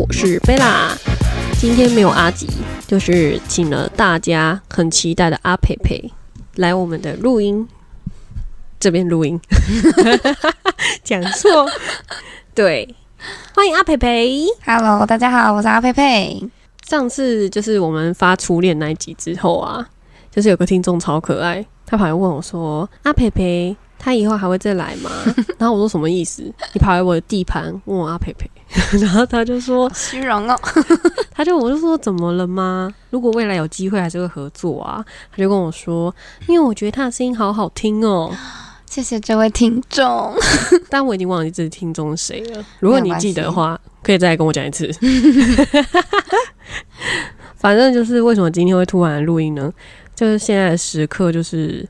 [0.00, 0.96] 我是贝拉。
[1.58, 2.48] 今天没有阿吉，
[2.86, 6.10] 就是请了大家很期待的阿培培
[6.56, 7.68] 来我们的录音
[8.78, 9.38] 这边录音。
[11.04, 11.68] 讲错，
[12.54, 12.94] 对，
[13.54, 14.46] 欢迎阿培培。
[14.64, 16.48] Hello，大家好，我是阿佩佩。
[16.88, 19.86] 上次就是我们发初恋那一集之后啊，
[20.30, 25.10] 就是有个听众超可爱，他跑来问我说：“阿培培，他以后还会再来吗？”
[25.58, 26.42] 然后我说：“什么意思？
[26.72, 28.50] 你跑来我的地盘问我阿培培？”
[29.00, 30.56] 然后他就说虚荣哦，
[31.32, 32.92] 他就我就说怎么了吗？
[33.10, 35.04] 如果未来有机会还是会合作啊。
[35.32, 36.14] 他就跟我说，
[36.46, 38.32] 因为我觉得他的声音好好听哦。
[38.86, 40.34] 谢谢这位听众。
[40.90, 42.64] 但我已经忘记这听众是谁了。
[42.80, 44.90] 如果你记得的话，可以再来跟我讲一次。
[47.56, 49.72] 反正就是为什么今天会突然录音呢？
[50.14, 51.88] 就是现在的时刻就是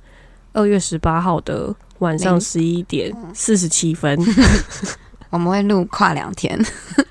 [0.53, 4.19] 二月十八号的晚上十一点四十七分。
[5.31, 6.59] 我们会录跨两天，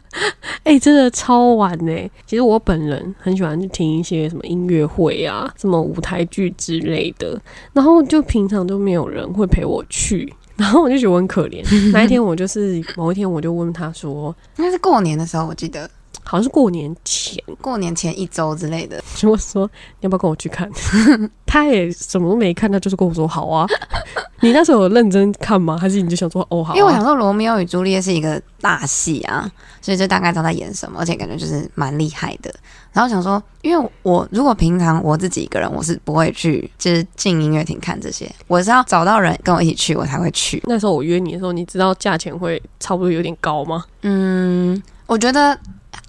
[0.63, 7.39] 哎、真的超晚呢、其实我本人很喜欢去听一些什么音乐会啊，什么舞台剧之类的，
[7.73, 11.63] 然后就平常都没有人会陪我去， 然后我就觉得我很可怜。
[11.91, 15.89] 那一天我就是某一天我就问他说， 应该是过年的时候，我记得
[16.29, 19.03] 好像是过年前，过年前一周之类的。
[19.15, 19.65] 就我说
[19.99, 20.69] 你要不要跟我去看？
[21.43, 23.65] 他也什么都没看，他就是跟我说好啊。
[24.41, 25.75] 你那时候有认真看吗？
[25.75, 26.77] 还是你就想说哦好、啊？
[26.77, 29.49] 因为我想说，《罗密欧与朱丽叶》是一个大戏啊，
[29.81, 32.53] 所以就大概知道在演什么，而且感觉就是蛮厉害的。
[32.93, 40.61] 然后想说，因为我如果平常我自己一个人，我是不会去就是进音乐厅看这些，我是要找到人跟我一起去，我才会去。
[40.67, 43.83] 那时候我约你的时候，你知道价钱会差不多有点高吗？
[44.03, 45.57] 嗯，我觉得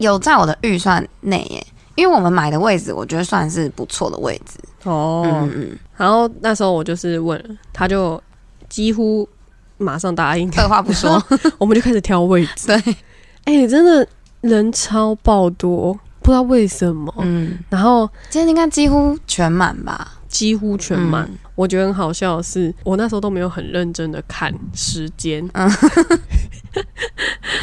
[0.01, 4.59] 有在我的预算内耶，因为我们买的位置，我觉得算是不错的位置。
[4.84, 8.21] 哦嗯嗯，然后那时候我就是问，他就
[8.69, 9.28] 几乎
[9.77, 11.22] 马上答应，二话不说，
[11.59, 12.66] 我们就开始挑位置。
[12.72, 12.97] 对，
[13.44, 14.06] 哎、真的
[14.41, 17.15] 人超爆多，不知道为什么。
[17.19, 20.15] 嗯，然后今天应该几乎全满吧？
[20.28, 21.25] 几乎全满。
[21.25, 25.71] 嗯我觉得很好笑的是，我那时候都没有很认真的看时间，嗯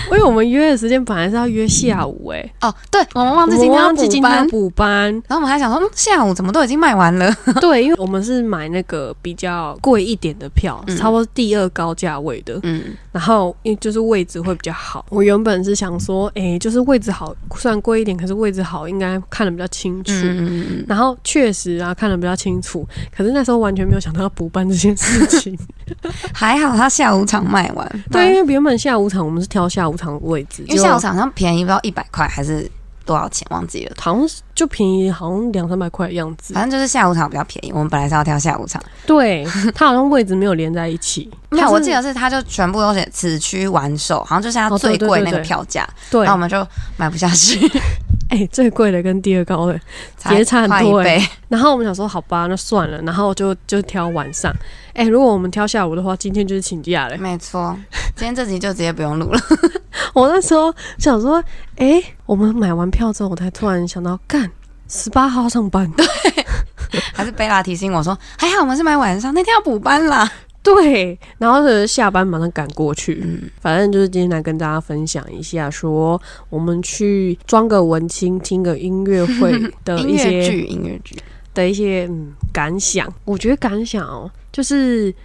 [0.11, 4.47] 因为我们约的时间本来是要约下午、哎，哦，对，我们忘记今天要补班。
[4.47, 7.33] 补班，然后我们还想说，嗯，下午怎么都已经卖完了？
[7.59, 10.97] 对，因为我们是买那个比较贵一点的票，嗯。
[10.97, 12.81] 差不多第二高价位的，嗯，
[13.11, 20.11] 然后因为就是位置会比较好，我原本是想说，哎，就是位置好，虽然贵一点，可是位置好，应该看得比较清楚。
[20.13, 25.57] 嗯嗯然后确实啊，看得比较清楚，可是那时候完全没有想到要补班这件事情。
[26.03, 32.69] 嗯， 还好他下午场卖完，对，因为原本下午场我们是挑下午场位置，因为下午场好像便宜不到一百块还是
[33.05, 36.53] 多少钱忘记了，好像就便宜，好像两三百块的样子。
[36.53, 37.71] 反正就是下午场比较便宜。
[37.71, 41.29] 我们本来是要挑下午场，对， 它好像位置没有连在一起。
[41.49, 46.65] 没有，我记得是它就全部都写此区完售，好像就是他哦对最贵那个票价，对然后，我们就
[46.97, 47.59] 买不下去，
[48.29, 49.79] 哎、最贵的跟第二高的
[50.17, 51.29] 才也差很多欸。
[51.47, 54.53] 然后我们想说，好吧，那算了，然后就就挑晚上。
[54.93, 57.17] 哎、如果我们挑下午的话，今天就是请假了。
[57.17, 57.77] 没错，
[58.15, 59.39] 今天这集就直接不用录了。
[60.13, 61.43] 我那时候想说，
[61.77, 64.51] 哎、我们买完票之后，我才突然想到，干，
[64.89, 65.89] 十八号上班。
[65.93, 66.05] 对
[67.13, 70.29] 还是贝拉提醒我说，还好我们是买晚上，那天要补班啦。
[70.75, 73.21] 对，然后是下班马上赶过去。
[73.23, 81.15] 嗯，反正就是今天来跟大家分享一下，说我们去装个文青，听个音乐会的 一些乐剧，音乐剧，
[81.53, 83.11] 的一些嗯感想。
[83.25, 85.11] 我觉得感想哦，就是《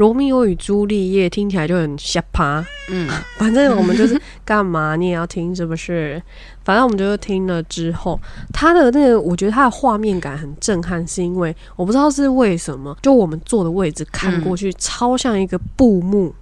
[0.00, 3.06] 罗密欧与朱丽叶》听起来就很吓趴，嗯，
[3.36, 6.20] 反正我们就是干嘛你也要听，是不是？
[6.64, 8.18] 反正我们就是听了之后，
[8.50, 16.34] 他的那个，我觉得他的画面感很震撼，是因为我不知道是为什么，就我们坐的位置看过去，超像一个布幕，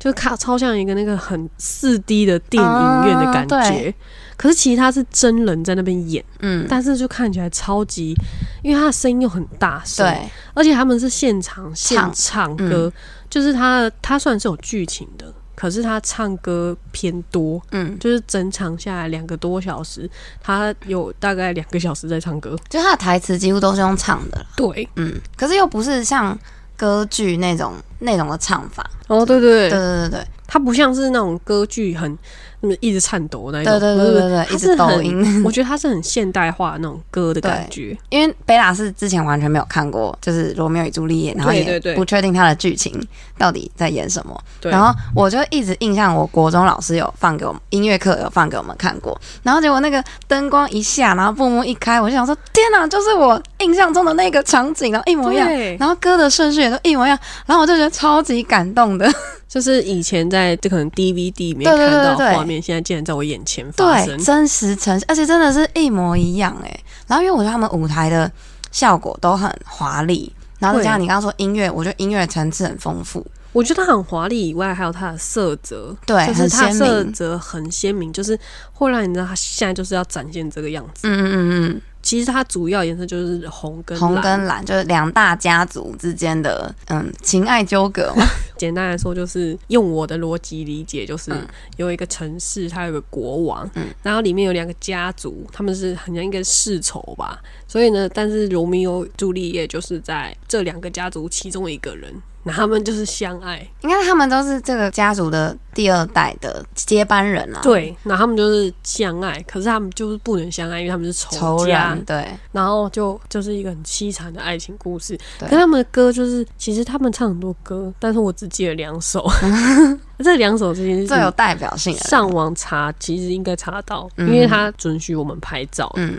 [0.00, 3.90] 就卡超像一个那个很四 D 的电影院的感觉。
[3.90, 3.94] 啊
[4.40, 8.14] 可是其实他是真人在那边演，嗯，但是就看起来超级，
[8.62, 12.90] 因为他的声音又很大声，对，而且他们是现场现唱唱歌，
[13.28, 20.08] 就是他他虽然是有剧情的，可是他唱歌偏多，嗯，就是整场下来两个多小时，
[20.42, 22.56] 他有大概两个小时在唱歌。
[22.70, 26.34] 就他的台词几乎都是用唱的啦，对，嗯，可是又不是像
[26.80, 29.70] 歌剧那种那种的唱法，哦，对对对。
[29.70, 32.18] 对对对它不像是那种歌剧很
[32.62, 37.96] 嗯一直颤抖那一种，对对对对对他一直抖音我觉得它是很现代化的那种歌的感觉。
[38.10, 43.00] 因为贝拉是之前完全没有看过，就是《罗密欧与朱丽叶》，然后也不确定他的剧情
[43.38, 44.38] 到底在演什么。
[44.60, 59.10] 对，然后我就一直印象，我国中老师有放给我们音乐课有放给我们看过，然后结果那个灯光一下，然后布幕一开，我就想说，天哪，就是我印象中的那个场景，然后一模一样，对，然后歌的顺序也都一模一样，然后我就觉得超级感动的。
[59.50, 64.18] 就是以前在这可能 DVD 里面看到画面，现在竟然在我眼前发对，生。
[64.24, 66.80] 真实呈现，而且真的是一模一样哎。
[67.06, 68.32] 然后因为我觉得他们舞台的
[68.72, 77.04] 效果都很华丽，然后再加上你刚刚说音乐，我觉得音乐层次很丰富，我觉得它很华丽以外，还有它的色泽，对，就是它色。
[77.12, 78.38] 泽很鲜明，就是
[78.72, 81.08] 会让你知道它现在就是要展现这个样子。
[81.08, 88.24] 嗯嗯嗯嗯其实它主要颜色就是红跟嗯，红蓝跟蓝就是两大家族之间的嗯情爱纠葛嘛。
[88.56, 97.40] 简单来说，就是用我的逻辑理解，就是嗯有一个城市，它有个国王，嗯然后里面有两个家族，他们是很像一个世仇吧。
[97.66, 102.12] 所以呢，但是罗密欧朱丽叶就是在这两个家族其中一个人，
[102.42, 112.26] 那他们就是相爱，应该他们都是这个家族的第二代的接班人啊，，对，那他们就是相爱，可是他们就是不能相爱，因为他们是仇仇家人，，对。
[112.52, 115.18] 然后就就是一个很凄惨的爱情故事。
[115.38, 115.48] 对。
[115.48, 119.30] 可是他们的歌就是，其实他们唱很多歌，但是我只记得两首，
[120.24, 122.00] 这两首这件事情最有代表性的。
[122.00, 124.26] 上网查其实应该查得到，嗯。
[124.32, 125.92] 因为他准许我们拍照。
[125.96, 126.18] 嗯，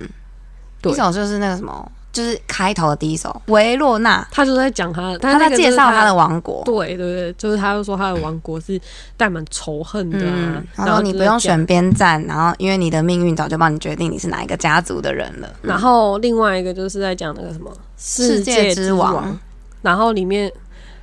[0.82, 0.92] 对。
[0.92, 6.62] 一首就是那个什么，就是开头的第一首维洛纳，他就在讲他，他他在介绍他的王国。
[6.66, 8.78] 对对对，就是他就说他的王国是
[9.16, 11.22] 带满仇恨的啊嗯，，然后你。
[11.22, 15.48] 不用选边站，然后因为你的命运早就帮你决定你是哪一个家族的人了。
[15.62, 19.38] 然后另外一个就是在讲那个什么世界界之王，
[19.84, 20.52] 然后里面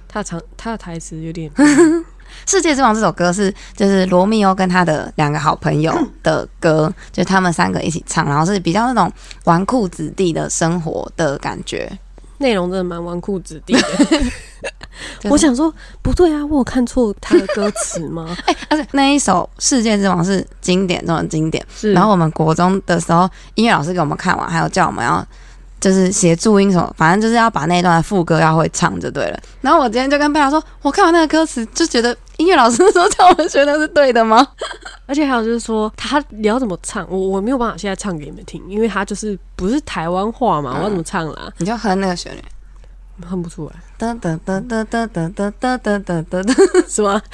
[0.08, 1.49] 他长他的台词有点
[2.46, 5.93] 《世界之王》这首歌是就是罗密欧跟他的两个好朋友
[6.23, 9.12] 的歌，就他们三个一起唱，然后是比较那种
[9.44, 11.90] 纨绔子弟的生活的感觉。
[12.40, 13.82] 内容真的蛮纨绔子弟的。
[15.31, 18.37] 我想说不对啊，我有看错他的歌词吗？
[18.46, 25.25] 哎而且那一首《世界之王》是经典中的经典，是，然后我们国中的时候，音乐老师给我们看完，还有叫我们要
[25.80, 29.40] 就是写注音什么，反正就是要把那一段副歌要会唱就对了。
[29.60, 34.46] 然后我今天就跟贝拉说，我看完那个歌词就觉得音乐老师那时候叫我们学的是对的吗？
[35.06, 41.50] 而且还有就是说，他你要怎么唱，我我没有办法现在唱给你们听，因为他就是不是台湾话嘛，嗯我要怎么唱啦？
[41.58, 42.42] 你就哼那个旋律，
[43.28, 46.88] 哼不出来，噔噔噔噔噔噔噔噔噔噔噔噔。
[46.88, 47.20] 是吗？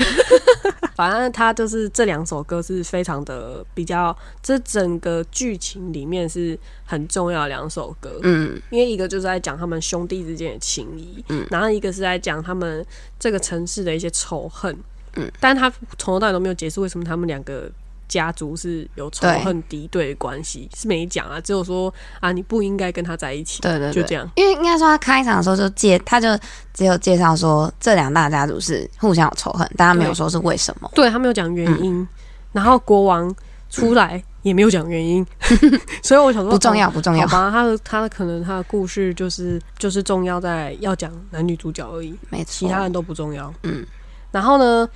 [0.94, 8.20] 反正他就是这两首歌是非常的比较，这整个剧情里面是很重要的两首歌。
[8.22, 8.60] 嗯。
[8.70, 11.46] 因为一个就是在讲他们兄弟之间的情谊，嗯。
[11.50, 12.84] 然后一个是在讲他们
[13.18, 14.76] 这个城市的一些仇恨，
[15.16, 17.70] 嗯，但他从头到尾都没有解释为什么他们两个
[18.08, 26.28] 家族是有仇恨敌对的关系，是没讲啊，只有说啊你不应该跟他在一起，对对对，就这样，因为应该说他开场的时候就介，他就
[26.72, 30.90] 只有介绍说这两大家族是互相有仇恨，但他没有说是为什么。
[30.94, 32.08] 对他没有讲原因，嗯。
[32.52, 33.34] 然后国王
[33.68, 35.26] 出来也没有讲原因，
[36.04, 37.26] 所以我想说不重要，不重要。
[37.26, 42.52] 好，吧，他的他的可能他的故事就是就是重要在要讲男女主角而已，没错。
[42.52, 43.52] 其他人都不重要。
[43.64, 43.84] 嗯，
[44.30, 44.88] 然后呢，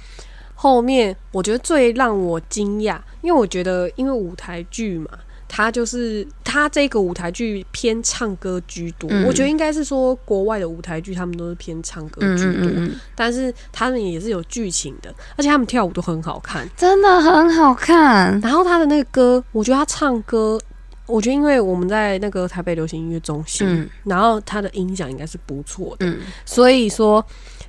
[0.60, 5.08] 后面我觉得最让我惊讶，因为我觉得因为舞台剧嘛，
[5.46, 9.08] 它就是它这个舞台剧偏唱歌居多。
[9.12, 16.68] 嗯我觉得应该是说国外的舞台剧他们都是偏唱歌嗯居多，嗯嗯嗯，但是他们也是有剧情的，而且他们跳舞都很好看。
[16.76, 18.40] 真的很好看。
[18.40, 20.60] 然后他的那个歌，我觉得他唱歌。
[21.06, 27.24] 我觉得，因为我们在那个台北流行音乐中心，嗯然后他的音响应该是不错的，嗯，所以说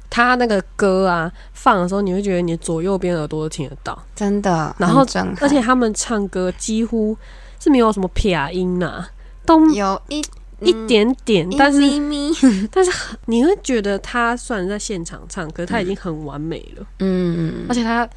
[0.10, 5.06] 他那个歌啊放的时候，你会觉得你左右边耳朵都听得到，真的，然后
[5.40, 7.16] 而且他们唱歌几乎
[7.60, 9.06] 是没有什么撇音呐、
[9.46, 10.22] 都有一
[10.62, 12.32] 一点点，但是咪咪，
[12.72, 17.66] 但是 很你会觉得他虽然在现场唱，可是他已经很完美了，嗯。
[17.70, 18.08] 而且他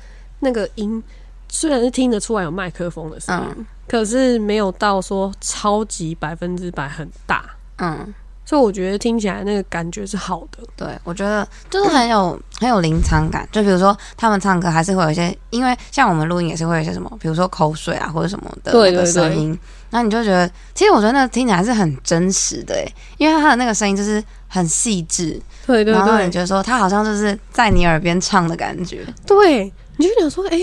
[0.40, 1.02] 那个音
[1.48, 3.66] 虽然是听得出来有麦克风的声音，嗯。
[3.86, 7.44] 可是没有到说超级百分之百很大，
[7.76, 8.12] 嗯，
[8.44, 10.58] 所以我觉得听起来那个感觉是好的。
[10.76, 13.48] 对，我觉得就是很有很有临场感。
[13.52, 19.58] 就比如说他们唱歌还是会有一些，因为像我们录音也是会有一些什么，比如说口水啊或者什么的那个声音，
[19.90, 29.06] 然后你就觉得，其实我觉得那个听起来是很真实的诶，因为他的那个声音就是很细致，对对对然后你觉得说他好像就是在你耳边唱的感觉。
[29.26, 30.58] 对，你就想说，哎、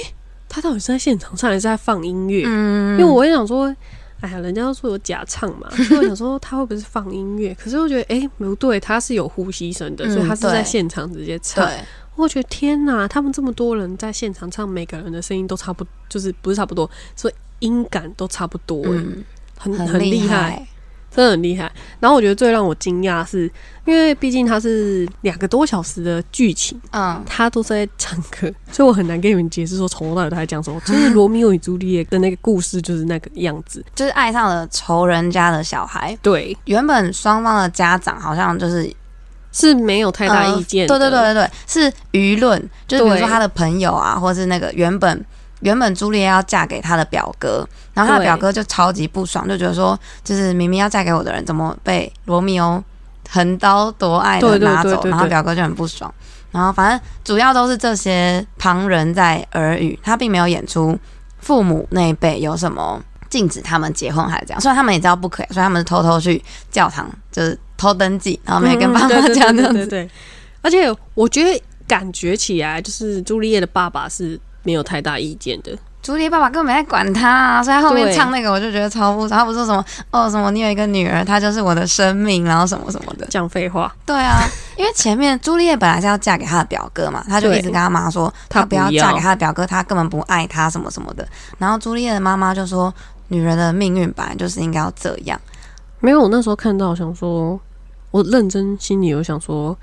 [0.47, 2.43] 他到底是在现场唱还是在放音乐？
[2.45, 3.73] 嗯因为我也想说，
[4.21, 7.55] 哎呀，人家都说有假唱嘛， 所以我想说他会不会是放音乐？
[7.55, 11.65] 可是我觉得，哎、不对，他是有呼吸声的，嗯所以他是在现场直接唱。
[11.65, 11.79] 对，
[12.15, 19.23] 我觉得天哪，他们这么多人在现场唱，每个人的声音都差不，就是不是差不多，所以音感都差不多、哎、嗯，
[19.57, 20.67] 很很厉害。
[21.13, 21.71] 真的很厉害。
[21.99, 23.51] 然后我觉得最让我惊讶的是，
[23.85, 26.79] 因为毕竟它是两个多小时的剧情。
[26.91, 30.79] 嗯，他都是在唱歌，所以我很难跟你们解释说从头到尾他在讲什么。
[30.85, 33.83] 就是罗密欧与朱丽叶的那个故事就是那个样子。
[33.95, 36.17] 就是爱上了仇人家的小孩。
[36.21, 38.91] 对原本双方的家长好像就是
[39.51, 45.25] 是没有太大意见对对对对对，是舆论，就是比如说他的朋友啊，或是那个原本
[45.61, 52.83] 原本朱丽叶要嫁给他的表哥，然后他的表哥就超级不爽，就觉得说，就是明明要嫁给我的人，怎么被罗密欧
[53.29, 55.01] 横刀夺爱的拿走？
[55.05, 56.13] 然后表哥就很不爽。
[56.51, 60.97] 然后反正主要都是这些旁人在耳语，他并没有演出
[61.39, 62.99] 父母那一辈有什么
[63.29, 64.59] 禁止他们结婚还是这样。
[64.59, 69.61] 虽然他们也知道不可以，所以他们是偷偷去教堂就是偷登记，然后没跟爸妈讲这样子。
[69.61, 70.09] 对对对对，
[70.63, 75.77] 而且我觉得感觉起来，就是朱丽叶的爸爸是没有太大意见的。
[76.01, 79.37] 朱丽叶爸爸根本没在管他、啊，所以他后面唱那个我就觉得超不爽。
[79.37, 83.27] 他不是说什么哦什么你有一个女儿，她就是我的生命，然后什么什么的。
[83.27, 84.41] 讲废话，对啊，
[84.77, 91.27] 因为前面朱丽叶本来是要嫁给她的表哥嘛，她就一直跟她妈说她她不要不要嫁给她的表哥，她根本不爱他什么什么的。
[91.57, 92.91] 然后朱丽叶的妈妈就说，
[93.27, 95.39] 女人的命运本来就是应该要这样。
[95.99, 97.59] 没有，我那时候看到想说，
[98.11, 99.77] 我认真心里有想说，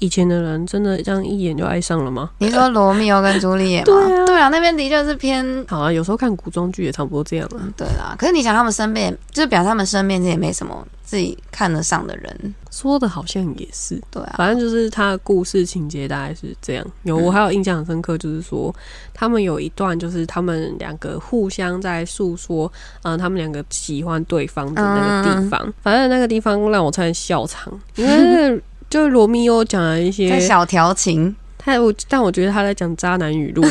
[0.00, 2.30] 以前的人真的这样一眼就爱上了吗？
[2.38, 3.84] 你说罗密欧跟朱丽叶吗？
[3.84, 5.64] 对啊对啊，那边的确是偏。
[5.68, 7.62] 好啊，有时候看古装剧也差不多这样啊。
[7.76, 16.86] 对啦，可是你想，他们身边就是表示他们身边也没什么自己看得上的人，说的好像也是，对啊，反正就是他的故事情节大概是这样。
[17.02, 18.74] 有我还有印象很深刻，就是说
[19.12, 25.72] 他们有一段就是他们两个互相在诉说，嗯、他们两个喜欢对方的那个地方。
[25.82, 33.62] 反正那个地方让我差点笑场，因为那个就是罗密欧讲了一些在小调情，他我，但我觉得他在讲渣男语录，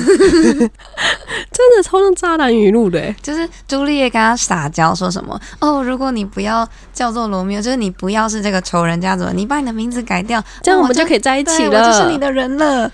[1.52, 3.16] 真的超像渣男语录的欸。
[3.22, 11.92] 就是朱丽叶跟他撒娇说什么哦，如果你不要叫做罗密欧，就是你不要是这个仇人家族，你把你的名字改掉，这样我们就就可以在一起了我了。
[11.92, 12.92] 就是你的人了。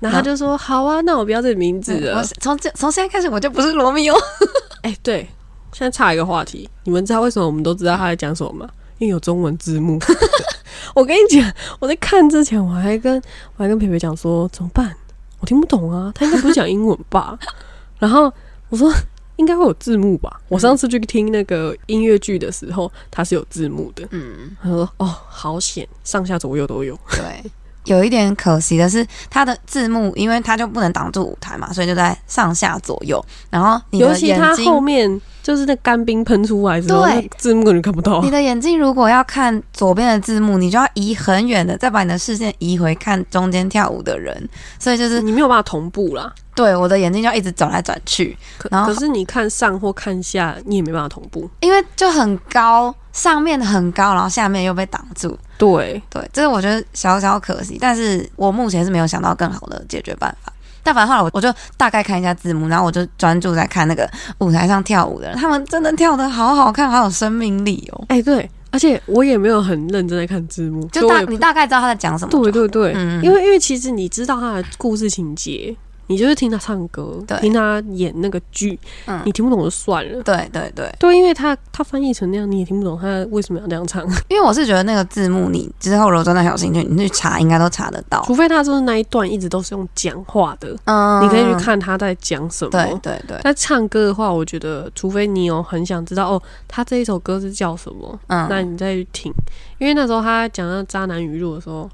[0.00, 2.22] 然后他就说：“好啊，那我不要这个名字了。
[2.38, 4.18] 从这从现在开始我就不是罗密欧。
[4.82, 5.26] 哎、对，
[5.72, 8.68] 现在差一个话题，你们知道为什么我们都知道他在讲什么吗？
[8.98, 9.98] 因为有中文字幕。
[10.94, 13.20] 我跟你讲，我在看之前，我还跟
[13.56, 14.94] 我还跟培培讲说怎么办？
[15.40, 17.38] 我听不懂啊，他应该不是讲英文吧？
[17.98, 18.32] 然后
[18.68, 18.92] 我说
[19.36, 20.40] 应该会有字幕吧。
[20.48, 24.06] 我上次去听那个音乐剧的时候，它是有字幕的。
[24.10, 26.98] 嗯，他说哦，好险，上下左右都有。
[27.10, 27.50] 对。
[27.84, 33.24] 有一点可惜的是，它的字幕，因为它就不能挡住舞台嘛，所以就在上下左右。
[33.50, 38.30] 然后你的尤其他眼睛后面就是那干冰喷出来之后，对字幕根本看不到你。
[38.30, 44.48] 的眼睛如果要看左边的字幕，你就要移很远的，再把你的视线移回看中间跳舞的人，
[44.78, 51.48] 所以就是你没有办法同步啦，对我的眼睛就要一直转来转去，可然后可是你看上或看下，你也没办法同步。
[51.60, 55.38] 因为就很高，上面很高，然后下面又被挡住。
[55.56, 60.52] 对，对，这是我觉得小小可惜，但是我目前是没有想到更好的解决办法。
[60.82, 64.06] 但反正后来我我就大概看一下字幕，然后我就专注在看那个
[64.38, 68.04] 舞台上跳舞的人，他们真的跳的好好看，好有生命力哦。
[68.08, 72.30] 哎、对，而且我也没有很认真在看字幕，就大你大概知道他在讲什么。
[72.30, 75.74] 对对对，嗯因为因为其实你知道他的故事情节，
[76.06, 80.22] 你就是听他唱歌，听他演那个剧，嗯你听不懂就算了。
[80.22, 88.22] 对对对，对，因为他他翻译成那样，你也听不懂他为什么要那样唱， 因为我是觉得那个字幕，你之后如果真的有兴趣，你去查应该都查得到。
[88.26, 91.64] 除非他就是那一段一直都是用讲话的，嗯你可以去。
[91.64, 92.70] 看他在讲什么。
[92.70, 99.32] 对对对，但唱歌的话，我觉得除非你有很想知道哦，他这一首歌是叫什么，嗯，那你再去听。
[99.84, 101.86] 因为那时候他讲到渣男语录的时候，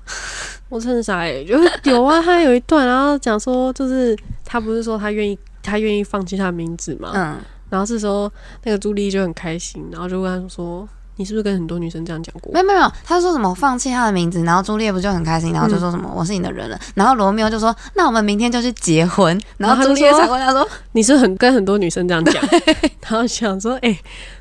[0.69, 7.37] 我真的傻眼，就是 有啊，他有一段，然后讲说，就是他不是说他愿意，他愿意放弃他的名字嘛，嗯，
[7.69, 8.31] 然后这时候
[8.63, 22.41] 那个朱莉就很开心，然后就问他说：“你是不是跟很多女生这样讲过没有没有没有，他说什么放弃他的名字，然后朱丽叶不就很开心，然后就说什么、我是你的人了，然后罗密欧就说那我们明天就去结婚，然后朱丽叶才问他说，你是很跟很多女生这样讲？”
[23.03, 23.99] 然后想说：“哎、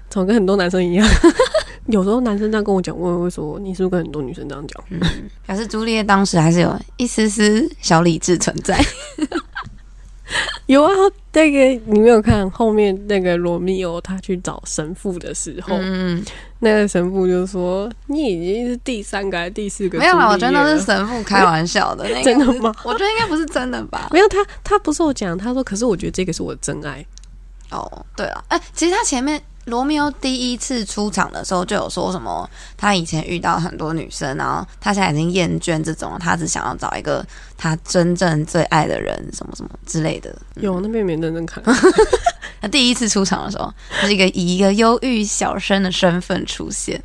[0.08, 1.08] 怎么跟很多男生一样？
[1.92, 4.84] 有时候男生这样跟我讲，我也会说你是不是跟很多女生这样讲？
[4.90, 5.00] 嗯，
[5.46, 8.80] 表示朱丽叶当时还是有一丝丝小理智存在。
[10.68, 10.92] 有啊，
[11.34, 16.24] 那个你没有看后面那个罗密欧他去找神父的时候，嗯，
[16.60, 22.72] 那个神父就说：“你已经是第三个还是第四个？”没有啦，我觉得那是神父开玩笑的， 真的吗？
[22.86, 24.08] 我觉得应该不是真的吧？
[24.14, 27.04] 没有他，他不是我讲，他说：“可是我觉得这个是我的真爱。
[27.72, 37.26] 哦，对了，哎、其实他前面罗密欧第一次出场的时候就有说什么，他以前遇到很多女生，然后他现在已经厌倦这种，他只想要找一个
[37.58, 41.64] 他真正最爱的人，什么什么之类的。”有那边没认真看，
[42.62, 47.02] 他第一次出场的时候，就是一个以一个忧郁小生的身份出现。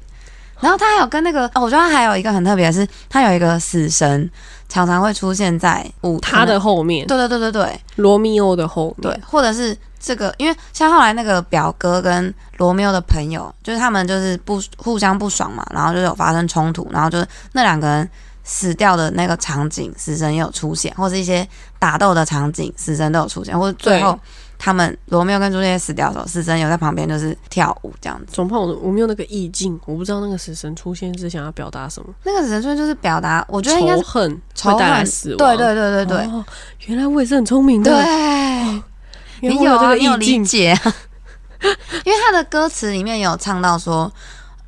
[0.61, 4.31] 然后他还有跟那个，哦，我觉得他还有一个很特别的是，他有一个死神，
[4.69, 7.81] 常常会出现在舞他的后面，对对对对对。
[7.97, 18.11] 罗密欧的后面，对，或者是这个，因为像后来那个表哥跟罗密欧的朋友，就是他们就是不互相不爽嘛，然后就有发生冲突，然后就是那两个人
[18.43, 24.19] 死掉的那个场景，死神也有出现，或是一些打斗的场景，死神都有出现，或者最后
[24.59, 28.27] 他们罗密欧跟朱丽叶死掉的时候，死神有在旁边就是跳舞这样子。
[28.31, 32.11] 总怕我我没有那个意境，我不知道那个死神出现是想要表达什么。
[32.25, 35.39] 那个死神出现就是表达，我觉得应该是仇恨仇会带来恨死亡。
[35.39, 36.19] 对对对对对。
[36.27, 36.45] 哦，
[36.87, 37.91] 原来我也是很聪明的。
[39.41, 40.45] 你有啊，你有理个意境。
[40.45, 40.95] 解啊。
[42.05, 44.13] 因为他的歌词里面有唱到说，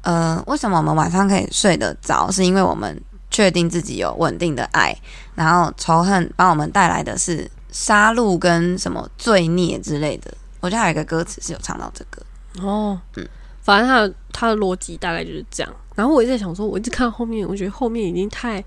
[0.00, 2.98] 呃，为什么我们晚上可以睡得着，是因为我们
[3.30, 4.96] 确定自己有稳定的爱，
[5.34, 10.32] 然后仇恨帮我们带来的是杀戮跟什么罪孽之类的。
[10.60, 13.28] 我觉得还有一个歌词是有唱到这个，哦，嗯
[13.60, 15.70] 反正他的他的逻辑大概就是这样。
[15.94, 18.64] 然后我一直在想说，我一直看后面，我觉得后面已经太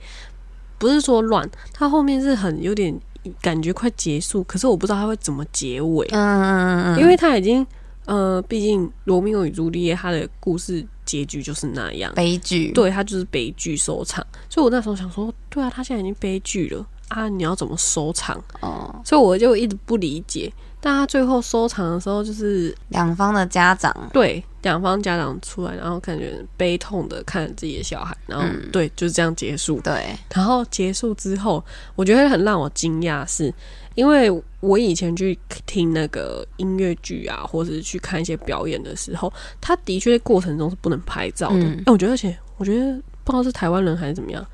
[0.78, 2.94] 不是说乱，他后面是很有点
[3.42, 7.66] 感觉快结束，可是我不知道他会怎么结尾，嗯嗯嗯嗯，因为他已经
[8.06, 14.26] 呃，毕竟罗密欧与朱丽叶他的故事结局就是那样，悲剧，对他就是悲剧收场。
[14.50, 18.42] 所以我那时候想说，对啊，他现在已经悲剧了啊，你要怎么收场？
[18.62, 20.52] 哦，所以我就一直不理解。
[20.82, 29.80] 但他最后收场的时候，就是两方的家长，对两方家长出来，然后感觉悲痛的看着自己的小孩，然后、嗯对就是这样结束。
[29.82, 31.64] 对，然后结束之后，
[31.96, 33.54] 我觉得很让我惊讶，是
[33.96, 34.32] 因为
[34.62, 41.56] 我以前去听那个音乐剧啊，或者是去看一些表演的时候，他的确过程中是不能拍照的。
[41.56, 42.94] 哎、嗯我觉得，而且我觉得
[43.24, 44.46] 不知道是台湾人还是怎么样，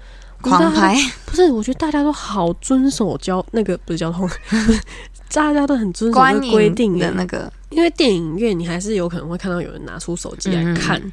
[0.41, 4.27] 狂拍，不是，我觉得大家都好遵守交那个不是交通，
[5.33, 11.11] 大家都很遵守这个规定的那个，因为电影院你还是有可能会看到有人拿出手机来看，嗯。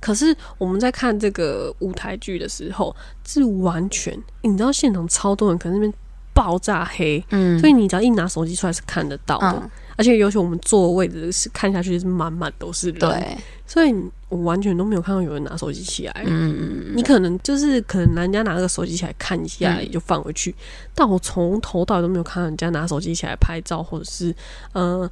[0.00, 2.94] 可是我们在看这个舞台剧的时候
[3.26, 5.92] 是完全，你知道现场超多人，可能那边
[6.32, 13.94] 爆炸黑，嗯，所以你只要一拿手机出来是看得到的，嗯，而且尤其我们坐的位置是看下去是满满都是人，，对，所以
[14.30, 16.24] 我完全都没有看到有人拿手机起来。
[16.26, 19.82] 嗯嗯你可能就是可能人家拿个手机起来看一下嗯。
[19.82, 20.54] 也就放回去，
[20.94, 24.34] 但我从头到尾都没有看到人家拿手机起来拍照，或者是
[24.72, 25.10] 呃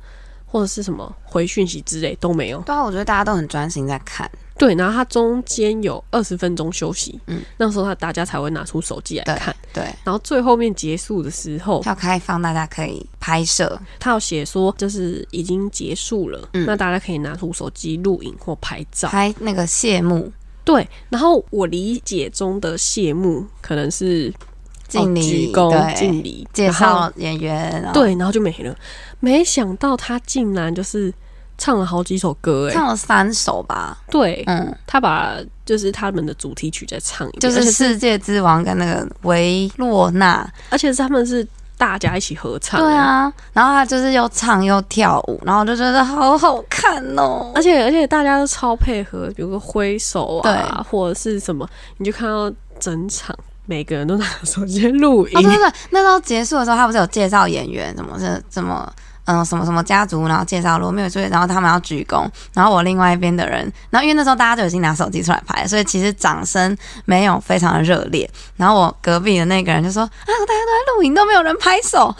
[0.50, 2.60] 或者是什么回讯息之类都没有。
[2.62, 9.54] 对啊，我觉得大家都很专心在看，对，然后它中间有二十分钟休息，嗯那时候他大家才会拿出手机来对看。
[9.72, 19.08] 对，然后最后面结束的时候，要开放，大家可以拍摄，他要写说就是已经结束了，嗯那大家可以拿出手机录影或拍照。
[19.08, 20.32] 拍那个谢幕
[20.64, 24.47] 对，然后我理解中的谢幕可能是哦
[24.88, 28.74] 敬礼，鞠躬对，敬礼，介绍演员，对，然后就没了。
[29.20, 31.12] 没想到他竟然就是
[31.58, 35.34] 唱了好几首歌，哎，唱了三首吧，对，嗯，他把
[35.66, 41.46] 就是他们的主题曲再唱一遍，就是《世界之王》跟那个维洛纳，而且是他们是
[41.76, 50.84] 大家一起合唱，对，啊，然后他就是又唱又跳舞，然后我就觉得好好看哦，而且而且大家都超配合，比如说挥手啊，对。
[50.84, 53.36] 或者是什么，你就看到整场
[53.68, 58.90] 每个人都拿手机录音，哦，对对，那时候结束的时候，他不是有介绍演员，什么是什么。
[59.30, 68.26] 嗯，什么什么家族，然后介绍罗密欧与朱丽叶，然后他们要鞠躬，然后我另外一边的人，然后因为那时候大家就已经拿手机出来拍，所以其实掌声没有非常的热烈。
[68.56, 72.16] 然后我隔壁的那个人就说：“啊，大家都在录影，都没有人拍手。”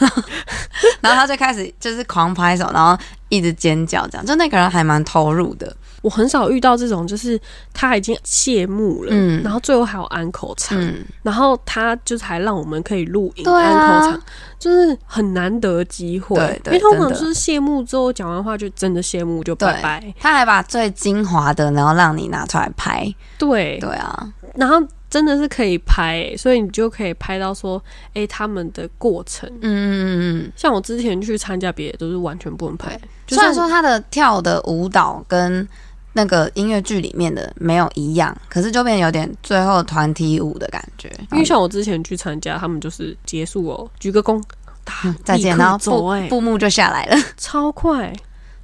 [1.01, 2.95] 然后他就开始就是狂拍手，然后
[3.31, 5.75] 一直尖叫，这样就那个人还蛮投入的。
[6.03, 7.41] 我很少遇到这种，就是
[7.73, 14.23] 他已经谢幕了，嗯然后最后还有安口唱，嗯，然后他就是还让我们可以录影、安口唱，
[14.59, 16.37] 就是很难得机会。
[16.37, 20.15] 对对因为通常就是谢幕之后讲完话就真的谢幕就拜拜。
[20.21, 23.13] 他还把最精华的，然后让你拿出来拍。
[23.37, 24.77] 对，对啊，然后
[25.11, 27.83] 真的是可以拍、欸所以你就可以拍到说，
[28.15, 29.49] 哎、他们的过程。
[29.61, 30.53] 嗯嗯嗯嗯。
[30.55, 35.67] 像我之前去参加别的都是完全不能拍，虽然说他的跳的舞蹈跟
[36.13, 41.11] 那个音乐剧里面的没有一样，可是就变得有点最后团体舞的感觉。
[41.33, 44.43] 因为像我之前去参加，他们就是结束哦，鞠个躬，
[44.85, 47.17] 打嗯再见，然后走、布哎，布幕就下来了。
[47.37, 48.13] 超快。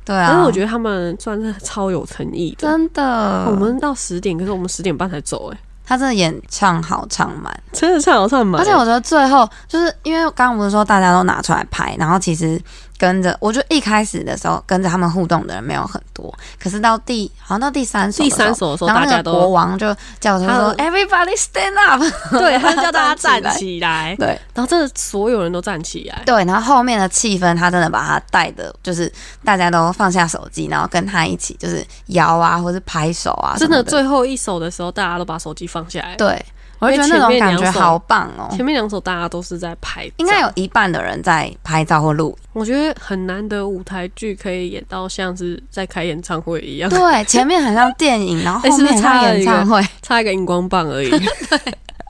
[0.05, 2.69] 对啊，但是我觉得他们算是超有诚意的。
[2.69, 8.61] 真的，我们到十点，可是我们十点半才走、哎，他真的演唱好唱满，真的唱好唱满。
[8.61, 12.61] 而且我觉得最后就是因为刚刚不是说大家都拿出来拍，然后其实
[12.99, 22.03] 跟着，我觉得一开始的时候跟着他们互动的人没有很多，可是到第好像到第三首的第时候，三首的时候，然后大家那个国王就叫他说 “Everybody stand up”，
[22.39, 26.23] 对，他就叫大家 站站起来，对然后真的所有人都站起来。
[26.25, 29.13] 对，然后后面的气氛他真的把他带的，就是
[29.45, 36.45] 大家都放下手机，然后跟他一起就是摇啊，或是拍手啊真，的最后一首的时候，大家都把手机放下来。，对，
[36.85, 38.49] 我就觉得那种感觉好棒哦。
[38.55, 40.51] 前面两首大家都是在拍，应该有。
[40.55, 51.11] 一半的人在拍照或录，我觉得很难得舞台剧可以演到像是在开演唱会一样，对，前面很像电影，然后 后面差演唱会，差一个荧光棒而已。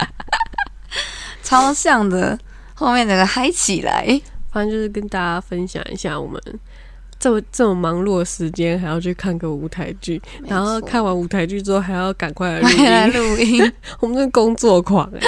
[1.42, 2.38] 超像的，
[2.74, 4.20] 后面整个嗨起来。
[4.52, 6.40] 反正就是跟大家分享一下，我们
[7.24, 13.30] 这么这么忙碌的时间，还要去看个舞台剧，然后看完舞台剧之后，还要赶快来录音。
[13.30, 15.20] 录音， 我们是工作狂哎、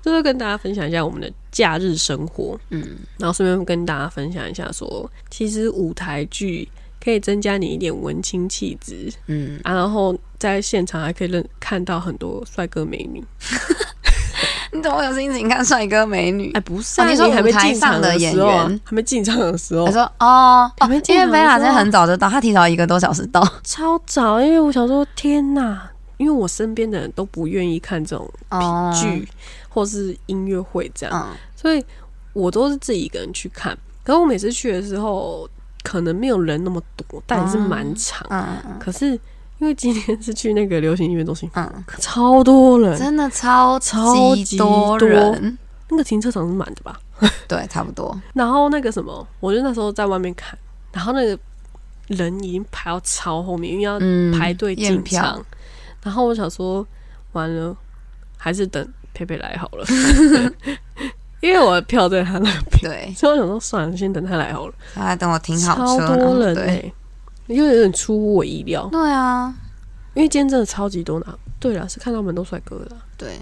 [0.00, 6.66] 就是跟大家分享一下我们的假日生活，嗯，然后顺便跟大家分享一下说其实舞台剧
[6.98, 13.22] 可以增加你一点文青气质嗯，啊，然后在现场还可以认看到很多帅哥美女。
[14.72, 16.60] 你怎么会有心情看帅哥美女哎，？
[16.60, 18.50] 不是、啊，哦你说还没进场的演时候
[18.84, 23.42] 还没进场的时候他，说哦哦，还没进因为场的时候贝拉真的很早就到，他提早一个多小时到。
[23.64, 25.90] 超早，因为我想说，天哪！
[26.16, 29.28] 因为我身边的人都不愿意看这种哦，剧、
[29.68, 31.84] 或是音乐会这样，嗯，所以
[32.32, 33.76] 我都是自己一个人去看。
[34.02, 35.48] 可是我每次去的时候，
[35.84, 38.26] 可能没有人那么多，但也是蛮长。
[38.30, 39.16] 嗯嗯可是
[39.58, 45.58] 因为今天是去那个流行音乐中心，嗯，超多人，真的超超级多多人，
[45.90, 46.98] 那个停车场是满的吧？
[47.48, 48.16] 对，差不多。
[48.34, 50.56] 然后那个什么，我就那时候在外面看，
[50.92, 51.38] 然后那个
[52.06, 55.44] 人已经排到超后面，因为要嗯，排队进场。
[56.04, 56.86] 然后我想说，
[57.32, 57.76] 完了，
[58.36, 59.84] 还是等佩佩来好了，
[61.42, 64.74] 因为我的票在他那边，对，所以我想说算了，先等他来好了。
[64.94, 66.92] 他还等我停好超车，多人哎、对
[67.48, 69.52] 因为有点出乎我意料，对啊，
[70.14, 71.38] 因为今天真的超级多呢。
[71.58, 73.36] 对啊，是看到蛮多帅哥的啊，对。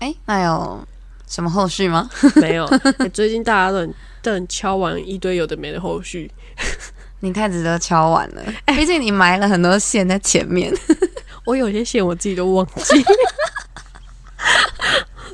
[0.00, 0.84] 哎，那有
[1.28, 2.08] 什么后续吗？
[2.40, 6.30] 没有、欸最近大家都很都很敲完一堆有的没的后续，
[7.20, 10.74] 你太值得敲完了，毕竟你埋了很多线在前面。
[11.46, 13.04] 我有些线我自己都忘记，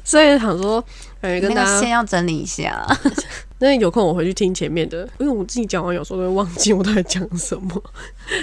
[0.05, 0.83] 所以想说，
[1.27, 2.87] 感觉跟大家那个线要整理一下。
[3.59, 7.83] 那有空我回去听前面的，因为我自己讲完有时候都会忘记我到底讲什么，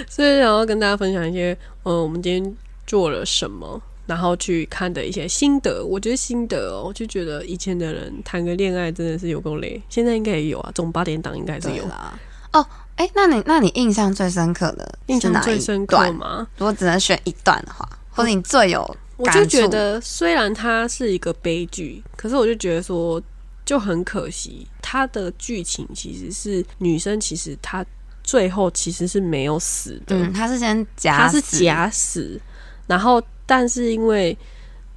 [0.08, 5.84] 所以想要跟大家分享一些，呃，我们今天做了什么，然后去看的一些心得。
[5.84, 11.84] 我觉得心得哦，我就觉得以前的人谈个恋爱真的是有够累，现在应该也有啊，这种八点档应该是有。
[11.84, 12.18] 对啦。
[12.52, 12.66] 哦，
[12.96, 16.10] 哎，那你那你印象最深刻的印象最深刻？
[16.12, 16.44] 吗？
[16.56, 23.22] 如果只能选一段的话，或者你最有我就觉得，虽然它是一个悲剧，可是我就觉得说，
[23.64, 27.84] 就很可惜，它的剧情其实是女生，其实她
[28.22, 31.58] 最后其实是没有死的，嗯，他是先假她是死。
[31.62, 32.40] 假死，
[32.86, 34.36] 然后但是因为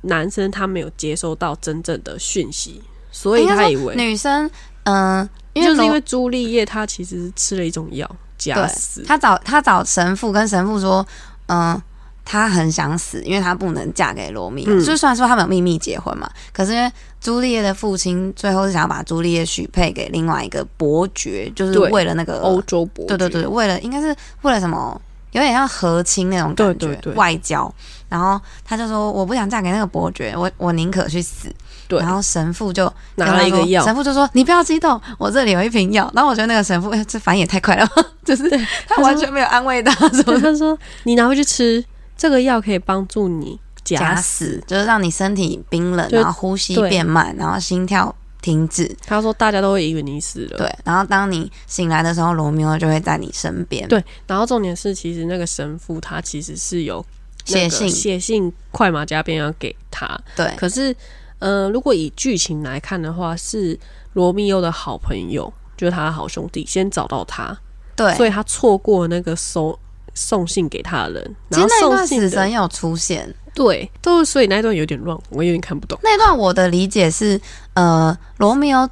[0.02, 4.50] 男生他没有接收到真正的讯息，所以他以为女生，
[4.84, 11.06] 嗯、因为就是因为朱丽叶她其实是吃了一种药假死，她找她找神父跟神父说，
[11.48, 11.82] 嗯、
[12.30, 14.72] 他很想死，因为她不能嫁给罗密欧。
[14.74, 25.00] 嗯就虽然说他们有秘密结婚嘛，可是因为朱丽叶的父亲最后是想要把朱丽叶许配给另外一个伯爵，就是为了那个欧洲伯爵对对对，为了应该是为了什么，
[25.32, 27.74] 有点像和亲那种感觉，对对对外交。
[28.10, 31.50] 然后他就说：“我不想嫁给那个伯爵，我我宁可去死。”
[31.90, 37.90] 对然后神父就拿了一个药神父就说：“你不要激动，我这里有一瓶药。”然后我觉得那个神父，哎，这反应也太快了，
[38.26, 38.50] 就是
[38.88, 41.84] 他完全没有安慰他，什么他说你拿回去吃，
[42.18, 44.62] 这个药可以帮助你假假死。
[44.68, 48.94] 就是让你身体冰冷，然后呼吸变慢，然后心跳停止。
[49.06, 53.88] 他说大家都会以为你死了，对，然后当你醒来的时候，罗密欧就会在你身边。
[53.88, 57.06] 对，然后重点是，其实那个神父他其实是有
[57.46, 57.90] 写信。
[57.90, 60.54] 写信快马加鞭要给他，对。
[60.58, 60.96] 可是，
[61.40, 63.78] 呃，如果以剧情来看的话，是
[64.14, 67.58] 罗密欧的好朋友，就是他的好兄弟，先找到他，
[67.96, 69.78] 对，所以他错过那个收
[70.18, 75.98] 送信给他的人，然后其实那一段送信的死神有出现，对，都所以那一段有点乱，我有点看不懂。
[76.02, 77.40] 那一段我的理解是，
[77.76, 78.90] 呃，罗密欧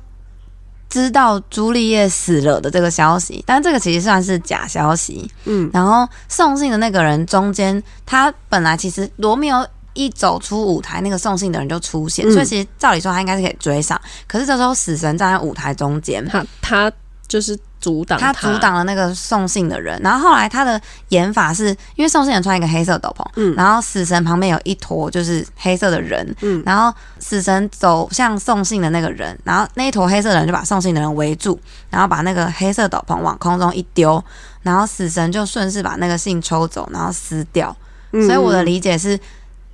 [0.88, 5.30] 知道朱丽叶死了的这个消息，但这个其实算是假消息。
[5.46, 14.00] 嗯，然后送信的那个人中间，他本来其实罗密欧一走出舞台，那个送信的人就出现，嗯所以其实照理说他应该是可以追上。
[14.28, 16.92] 可是这时候死神站在舞台中间，他他
[17.28, 23.54] 就是阻挡他阻挡了那个送信的人，然后后来他的演法是因为送信人穿一个黑色斗篷，嗯。
[23.54, 26.64] 然后死神旁边有一坨就是黑色的人，嗯。
[26.66, 31.60] 然后死神走向送信的那个人，然后那一坨黑色的人就把送信的人围住，
[31.92, 34.24] 然后把那个黑色斗篷往空中一丢，
[34.64, 37.78] 然后死神就顺势把那个信抽走，然后撕掉。
[38.14, 38.26] 嗯。
[38.26, 39.20] 所以我的理解是，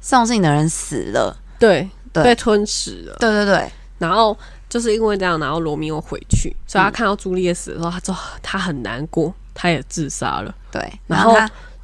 [0.02, 1.34] 送信的人死了。
[1.58, 2.26] 对对。
[2.26, 4.38] 被吞噬了，对对对，然后
[4.72, 10.56] 就是因为这样，然后罗密欧回去，所以他看到朱丽叶死的时候，他说他很难过，他也自杀了。
[10.72, 11.38] 对，然后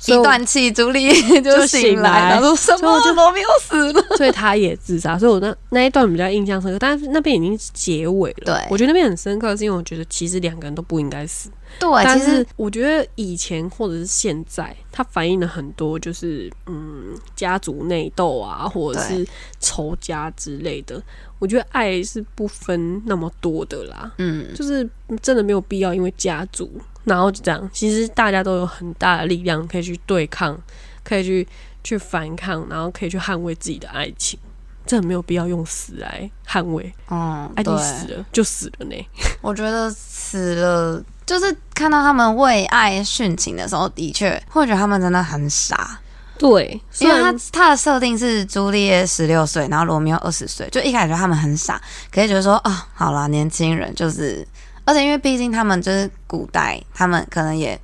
[0.06, 3.02] 一断气，朱丽叶 就就醒醒来了，然后说什么？
[3.02, 4.02] 就罗密欧死了。
[4.16, 8.46] 所以他也自杀，所以我那那一段比较印象深刻，但是那边已经是结尾了。
[8.46, 19.28] 对我觉得那边很深刻，是因为我觉得其实两个人都不应该死，对，但是其实我觉得以前或者是现在，它反映了很多就是嗯家族内斗啊，或者是
[19.60, 21.02] 仇家之类的。
[21.40, 24.88] 我觉得爱是不分那么多的啦，嗯，就是
[25.22, 26.70] 真的没有必要因为家族，
[27.04, 27.70] 然后就这样。
[27.72, 30.60] 其实大家都有很大的力量可以去对抗，
[31.04, 31.48] 可以去
[31.84, 34.40] 去反抗，然后可以去捍卫自己的爱情。
[34.88, 38.96] 真的没有必要用死来捍卫，嗯，爱就，死了就死了呢。
[39.42, 46.00] 我觉得死了，就是看到他们为爱殉情的时候，的确会觉得他们真的很傻，
[46.40, 51.80] 对，因为他他的设定是朱丽叶十六岁，然后罗密欧二十岁，就一开始觉得他们很傻，
[52.12, 54.48] 可是觉得说啊、好啦，年轻人就是，
[54.86, 57.80] 而且因为毕竟他们就是古代，他们可能也。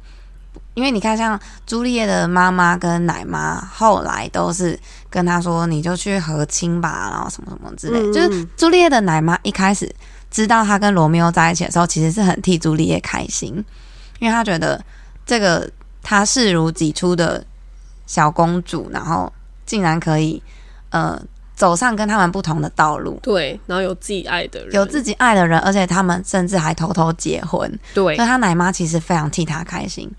[0.75, 7.99] 因为你看，像朱丽叶的妈妈跟奶妈，后来都是跟他说：“你就去和亲吧，然后什么什么之类。
[7.99, 9.87] 嗯就是朱丽叶的奶妈一开始
[10.33, 13.63] 知道他跟罗密欧在一起的时候，其实是很替朱丽叶开心，
[14.17, 14.83] 因为他觉得
[15.27, 15.69] 这个
[16.01, 17.45] 他视如己出的
[18.07, 19.31] 小公主，然后
[19.63, 20.41] 竟然可以
[20.89, 21.21] 呃
[21.55, 28.15] 走上跟他们不同的道路，对，然后有自己爱的人，有自己爱的人，而且他们甚至还偷偷结婚，对。
[28.15, 30.11] 所以他奶妈其实非常替他开心。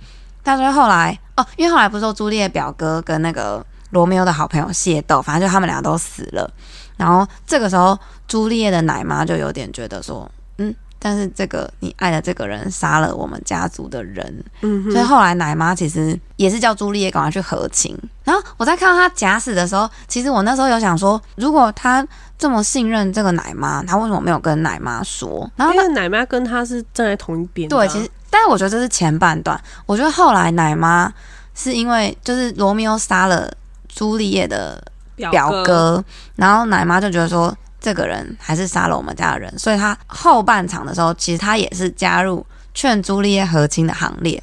[0.44, 6.48] 但是后来哦，因为后来不是说朱丽叶表哥跟那个罗密欧的好朋友械斗，反正就他们俩都死了。
[6.96, 17.98] 然后这个时候，朱丽叶的奶妈就有点觉得说，嗯，但是这个你爱的这个人杀了我们家族的人，嗯，所以后来奶妈其实也是叫朱丽叶赶快去和亲。
[18.24, 22.06] 然后我在看到他假死的时候，其实我那时候有想说，如果他
[22.38, 25.50] 这么信任这个奶妈，他为什么没有跟奶妈说？
[25.56, 31.12] 然后那因为奶妈跟他是站在同一边啊、对，其实但是我觉得这是前半段，我觉得后来奶妈
[31.54, 33.52] 是因为就是罗密欧杀了
[33.88, 34.82] 朱丽叶的
[35.16, 36.04] 表表哥，
[36.36, 44.42] 然后奶妈就觉得说这个人还是杀了我们家的人，所以他后半场的时候，其实他也是加入劝朱丽叶和亲的行列。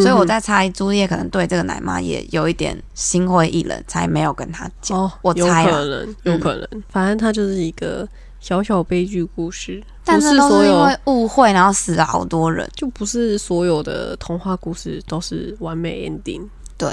[0.00, 4.98] 所以我在猜朱丽叶可能对这个奶妈也有一点心灰意冷，才没有跟他讲。
[4.98, 8.08] 哦，我有猜有可能，有可能，反正它就是一个
[8.40, 12.66] 小小悲剧故事，但是都所有是因为误会，然后死了好多人。
[12.74, 16.90] 就不是所有的童话故事都是完美 ending，对，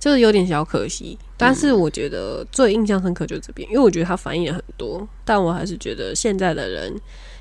[0.00, 1.16] 就是有点小可惜。
[1.44, 6.94] 但是我觉得最印象深刻就是这边，因为我觉得它反映了很多，但我还是觉得现在的人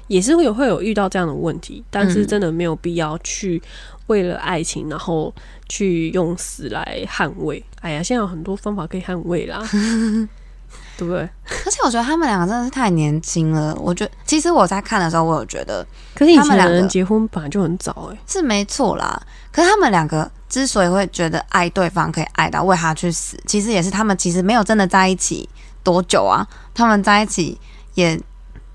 [0.08, 3.62] 也是会有会有遇到这样的问题，但是嗯真的没有必要去
[4.08, 5.34] 为了爱情，然后
[5.70, 7.64] 去用死来捍卫。
[7.80, 9.60] 哎呀，现在有很多方法可以捍卫啦，
[10.98, 11.22] 对不对？
[11.22, 13.74] 而且我觉得他们两个真的是太年轻了。
[13.82, 19.22] 我觉得其实我在看的时候，我有觉得可是以他们两个前人结婚本来就很早哎、是没错啦。
[19.52, 25.50] 可是他们两个之所以会觉得爱对方可以爱到为他去死，其实也是他们其实没有真的在一起
[25.82, 26.48] 多久啊。
[26.76, 27.60] 他们在一起
[27.96, 28.22] 也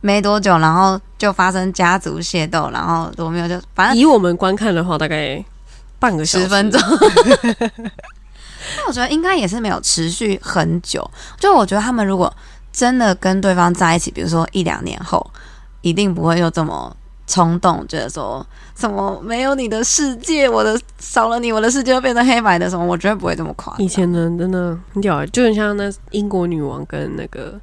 [0.01, 5.41] 没多久，然后就发生家族械斗，然后罗密欧就反正以我们观看的话，大概
[6.01, 6.81] 半个小时十分钟。
[8.77, 11.09] 那我觉得应该也是没有持续很久。
[11.39, 12.35] 就我觉得他们如果
[12.73, 15.25] 真的跟对方在一起，比如说一两年后，
[15.83, 16.97] 一定不会又这么
[17.29, 23.85] 冲动，觉得说什么没有你的世界，我的少了你，我的世界会变成黑白的什么，我绝对不会这么夸张。
[23.85, 27.61] 以前的人真的很屌欸，就很像那英国女王跟那个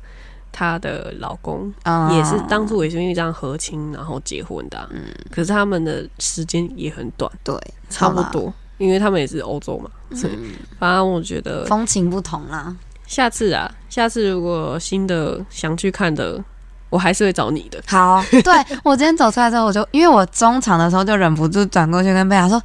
[0.52, 5.02] 她的老公，嗯也是当初也是因为这样和亲然后结婚的啊、嗯
[5.32, 7.54] 可是他们的时间也很短，对，
[7.90, 9.90] 差不多，因为他们也是欧洲嘛。
[10.16, 12.74] 所以嗯，反正我觉得风情不同啦。
[13.08, 16.44] 下次啊，下次如果新的想去看的，
[16.90, 17.82] 我还是会找你的。
[17.88, 22.62] 好，对我今天走出来之后，我就因为我中场的时候就忍不住转过去跟贝雅说：“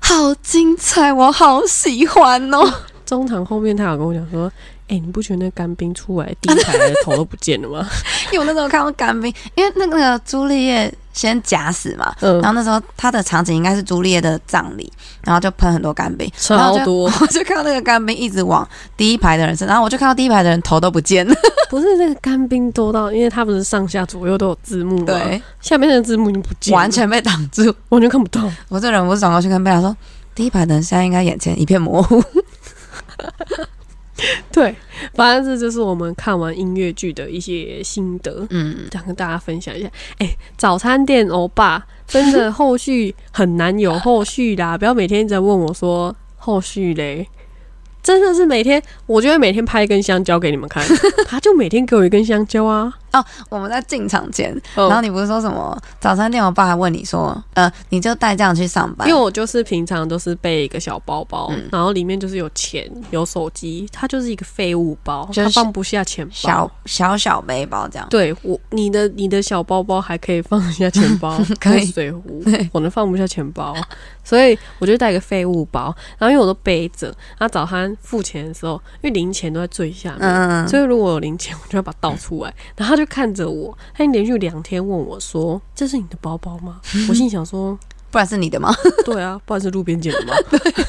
[0.00, 2.60] 好精彩，我好喜欢哦。
[3.04, 4.50] ”中场后面他有跟我讲说
[4.88, 7.86] ：“哎、你不觉得那干冰出来第一排的头都不见了吗
[8.32, 14.90] 因为我那时候看到干冰，因为那个朱丽叶先假死嘛，？”嗯然，后那时候他的场景应该是朱丽叶的葬礼，
[15.22, 21.34] 然后就喷很多干冰，超多， 我就看到那个干冰一直往第一排的人身，然后我就看到第一排的人头都不见了，
[21.68, 28.50] 不是那个干冰多到，因为它不是上下左右都有字幕吗？，对，下面那个字幕已经不见了，完全被挡住，完全看不到。
[28.68, 29.94] 我这人不是转过去跟贝拉说。
[30.34, 32.22] 第一排的人现在应该眼前一片模糊，
[34.52, 34.74] 对，
[35.14, 39.88] 反正这就是我们看完音乐剧的一些心得，嗯，想跟大家分享一下。
[40.18, 47.28] 哎、早餐店欧巴真的后续很难有后续啦，不要每天一直在问我说后续嘞。
[48.00, 50.82] 真的是每天，我就会每天拍一根香蕉给你们看，
[51.26, 52.90] 他就每天给我一根香蕉啊，
[53.48, 66.32] 我们在进场前，嗯然后你不是说什么早餐店，我爸还问你说，呃，你就带这样去上班因为，我就是平常都是背一个小包包，嗯然后里面就是有钱、有手机，它就是一个废物包，就是它放不下钱包。
[66.32, 68.06] 小小小背包这样。
[68.10, 72.42] 对我，你的你的小包包还可以放下钱包， 可以水壶，
[72.72, 73.74] 我能放不下钱包，
[74.24, 75.94] 所以我就带个废物包。
[76.18, 77.06] 然后因为我都背着，
[77.38, 82.54] 然后早餐付钱的时候，因为零钱都在最下面，嗯，所以如果有零钱，我就要把它倒出来。
[82.76, 87.78] 然后他就看着我，他连续两天问我说：“这是你的包包吗？” 我心想说
[88.10, 90.34] 不然是你的吗？：“对啊，不然是路边捡的吗？”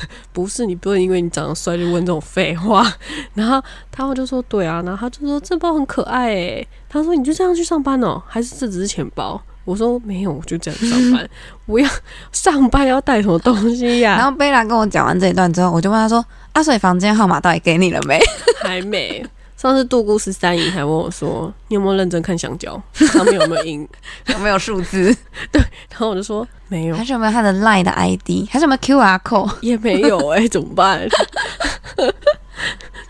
[0.33, 2.85] 不是，你不能因为你长得帅就问这种废话。
[3.33, 8.21] 然后他们就说：“对啊。”然后他就说：“这包很可爱诶。”他说：“你就这样去上班哦？
[8.27, 11.29] 还是这只是钱包？”我说：“没有，我就这样上班。
[11.65, 11.87] 我要
[12.31, 18.19] 上班要带什么东西呀、然后贝拉跟我讲完这一段之后，我就问他说：“啊，所以房间号码到底给你了没
[18.63, 19.23] 还没。
[19.59, 22.81] 上次杜姑十三姨还问我说：“你有没有认真看香蕉？
[22.93, 23.85] 上面有没有印？”
[24.27, 25.13] 有没有数字？
[25.51, 28.47] 对然后我就说：“没有还，是有没有他的 Line 的 ID？
[28.49, 29.51] 还是有没有 QR code？
[29.61, 31.05] 也没有哎、 怎么办？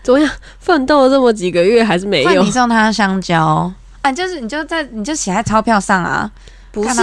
[0.02, 0.28] 怎么样？
[0.58, 2.50] 奋斗了这么几个月还是没有你？
[2.50, 6.30] 送他香蕉啊，就是你就在你就写在钞票上啊。
[6.72, 6.94] 不是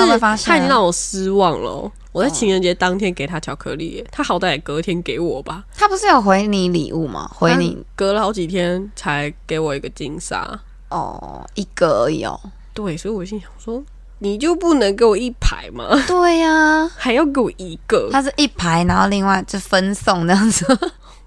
[0.46, 1.92] 他已经让我失望了。
[2.18, 7.30] 我在情人节当天给他巧克力耶、他好歹也隔天给我吧，他不是有回你礼物吗？
[7.32, 10.60] 回你隔了好几天才给我一个金沙。
[10.90, 12.40] 哦，一个而已哦。
[12.74, 13.84] 对，所以我心想说，
[14.18, 15.86] 你就不能给我一排吗？
[16.08, 18.10] 对呀、 还要给我一个？
[18.12, 20.66] 他是一排，然后另外就分送那样子。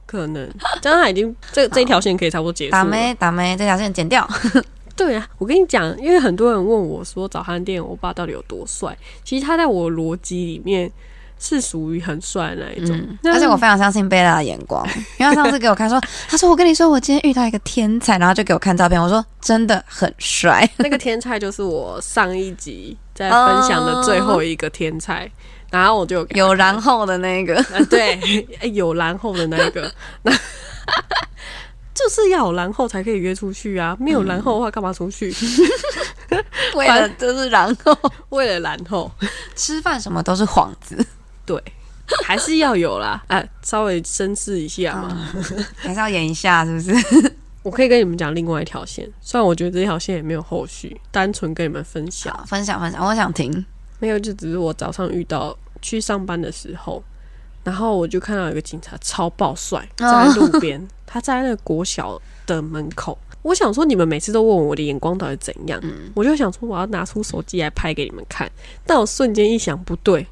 [0.06, 2.90] 可能这样他已经这这一条线可以差不多结束打了。
[2.90, 4.28] 妹打妹，这条线剪掉。
[5.00, 10.92] 对啊，我跟你讲，因为很多人问我说早餐店欧巴到底有多帅，其实他在我逻辑里面
[11.38, 12.94] 是属于很帅的那一种。
[12.94, 14.86] 嗯，而且我非常相信贝拉的眼光，
[15.18, 20.68] 因为他上次给我看说，他说我跟你说，我今天遇到一个天才，然后就给我看照片，我说真的很帅。
[20.76, 25.30] 那个天才就是我上一集在分享的最后一个天才，
[25.72, 28.20] 然后我就有然后的那个，啊，对，
[28.60, 29.90] 哎有然后的那个，
[30.24, 30.32] 那
[32.02, 35.32] 就是要有然后才可以约出去啊，没有然后的话干嘛出去？
[36.74, 37.96] 为了就是然后
[38.30, 39.10] 为了然后，
[39.54, 41.04] 吃饭什么都是幌子，
[41.44, 41.60] 对，
[42.24, 45.28] 还是要有啦， 啊，稍微绅士一下嘛。
[45.76, 47.34] 还是要演一下，是不是？
[47.62, 52.34] 我可以跟你们讲另外一条线，虽然我觉得这条线也没有后续，单纯跟你们分享。
[52.46, 53.64] 分享分享，我想听。
[53.98, 57.02] 没有，就只是我早上遇到去上班的时候，
[57.62, 63.18] 然后我就看到有个警察超爆帅，哦在路边，他在那个国小的门口。
[63.42, 65.80] 我想说，你们每次都问我的眼光到底怎样，
[66.14, 68.50] 我就想说我要拿出手机来拍给你们看。
[68.86, 70.26] 但我瞬间一想，不对，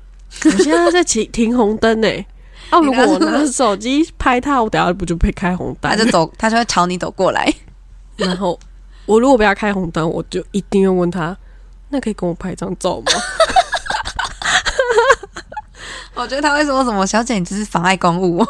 [0.44, 2.08] 我现在在停停红灯呢、
[2.68, 5.90] 啊，如果我拿手机拍他，我等下不就被开红灯？
[5.90, 7.50] 他就走，他就会朝你走过来。
[8.16, 8.60] 然后
[9.06, 11.34] 我如果被他开红灯，我就一定要问他，
[11.88, 13.06] 那可以跟我拍一张照吗？
[16.14, 18.44] 我觉得他会说什么：“小姐，你这是妨碍公务。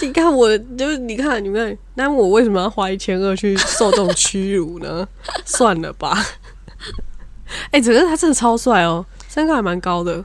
[0.06, 5.06] 你看我，就是你看，你看，那我为什么要花一千二去受这种屈辱呢？
[5.44, 6.16] 算了吧。
[7.70, 10.24] 哎、可是他真的超帅哦，身高还蛮高的，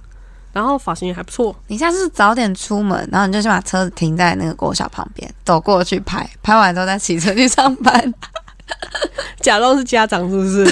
[0.53, 8.13] 然后发型也还不错。”你下次早点出门，然后你就先把车子停在那个国小旁边，走过去拍，拍完之后再骑车去上班。
[9.41, 10.65] 假装是家长是不是？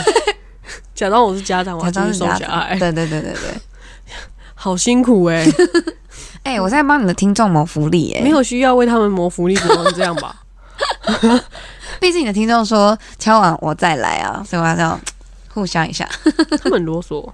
[0.95, 2.27] 假装我是家长，我假要去送。
[2.37, 3.61] 小孩，对对对对对。
[4.53, 5.45] 好辛苦哎、
[6.43, 10.35] 哎、我在帮你的听众谋福利哎、没，有需要为他们谋福利，只能这样吧？
[11.99, 14.99] 毕竟你的听众说敲完我再来啊，所以我要这样
[15.53, 16.07] 互相一下。
[16.61, 17.27] 他们很啰嗦。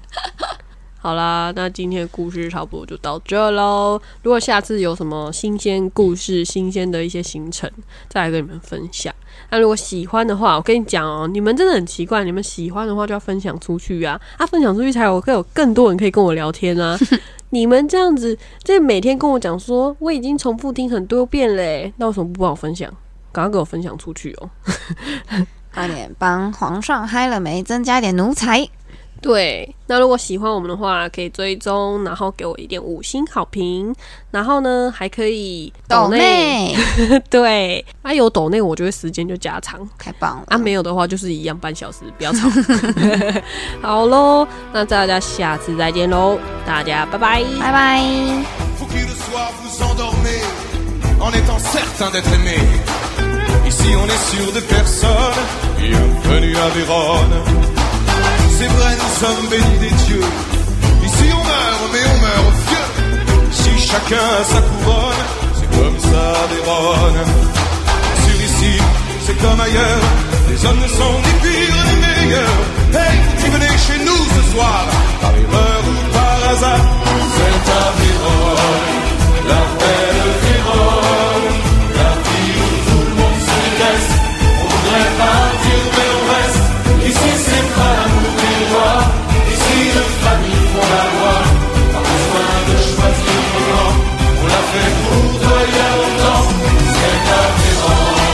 [1.02, 4.00] 好啦，那今天的故事差不多就到这喽。
[4.22, 7.72] 如果下次有什么新鲜故事、新鲜的一些行程，
[8.10, 9.14] 再来跟你们分享。
[9.50, 17.00] 那如果喜欢的话，我跟你讲哦，你们真的很奇怪，你们喜欢的话就要分享出去啊，啊，分享出去才有会有更多人可以跟我聊天啊。
[17.52, 22.92] 你们这样子，这每天跟我讲说我已经重复听很多遍嘞，那为什么不帮我分享？
[23.32, 24.50] 赶快给我分享出去哦！
[25.72, 27.62] 快点帮皇上嗨了没？
[27.62, 28.68] 增加点奴才。
[29.22, 33.94] 对，那如果喜欢我们的话，可以追踪，然后给我一点五星好评，
[34.32, 37.20] 然后呢还可以抖内，内。
[37.30, 40.44] 对，啊有抖内，我觉得时间就加长，太棒了。
[40.48, 42.50] 啊没有的话就是一样半小时，不要吵。
[43.82, 47.44] 好喽，那大家下次再见喽，大家拜拜。
[47.60, 48.04] 拜拜。
[58.60, 60.28] C'est vrai, nous sommes bénis des dieux.
[61.06, 62.90] Ici on meurt, mais on meurt vieux.
[63.52, 65.24] Si chacun a sa couronne,
[65.56, 67.24] c'est comme ça à Vérone.
[68.22, 68.74] Sur ici,
[69.26, 70.04] c'est comme ailleurs.
[70.50, 72.62] Les hommes ne sont ni pires ni meilleurs.
[73.00, 74.86] Hey, qui venez chez nous ce soir,
[75.22, 76.86] par erreur ou par hasard.
[77.36, 78.92] C'est ta Vérone,
[79.52, 81.60] la belle Vérone,
[81.96, 84.14] la fille où tout le monde se déteste.
[84.60, 86.49] On voudrait partir, mais on reste.
[94.72, 95.30] Fait pour
[96.02, 96.46] longtemps.
[96.96, 97.20] C'est
[97.60, 98.29] Vérone,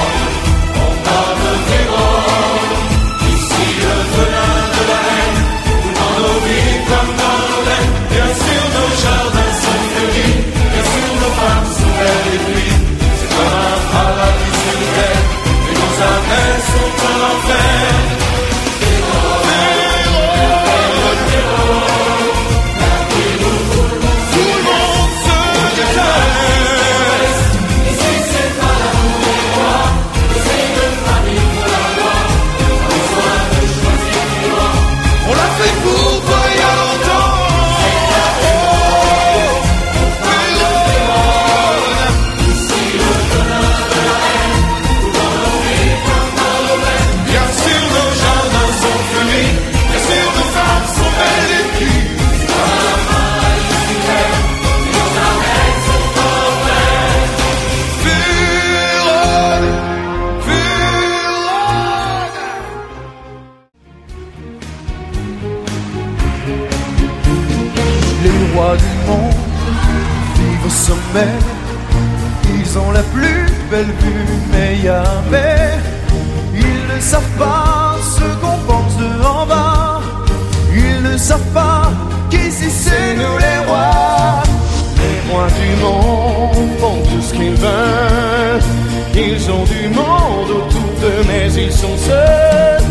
[89.46, 92.82] Ils ont du monde autour d'eux, mais ils sont seuls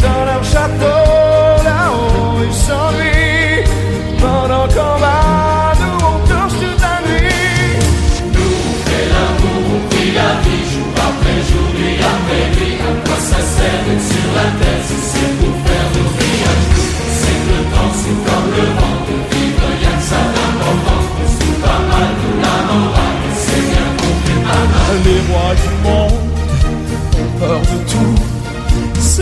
[0.00, 0.93] dans leur château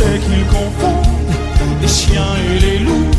[0.03, 1.07] C'est qu'ils confondent
[1.81, 3.11] les chiens et les loups.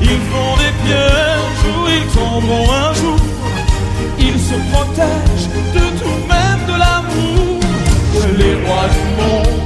[0.00, 3.20] Ils font des pièges où ils tomberont un jour.
[4.18, 7.58] Ils se protègent de tout, même de l'amour.
[8.38, 9.58] Les rois du monde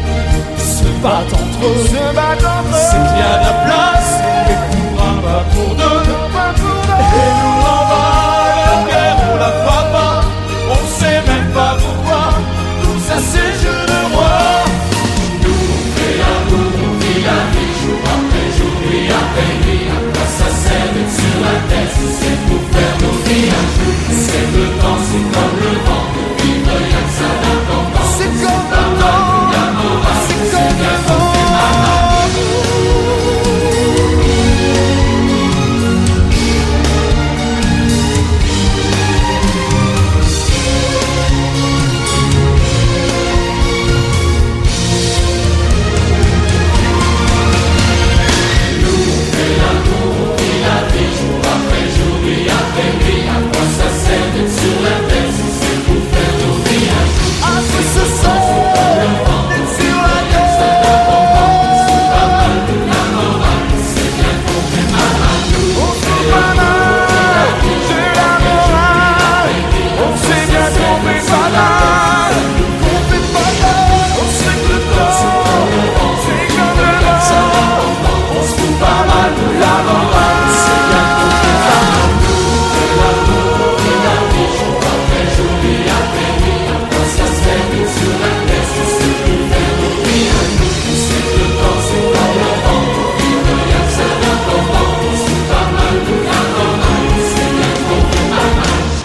[0.57, 1.85] se battent entre eux.
[1.93, 2.87] Se battent entre eux.
[2.91, 4.13] C'est qu'il y a de la place
[4.51, 6.05] et pour un pas pour deux.
[7.17, 9.53] Et nous en bas, la guerre, on la
[21.43, 23.51] la tête, c'est pour faire nos vies.
[24.11, 26.04] C'est le temps, c'est comme le vent.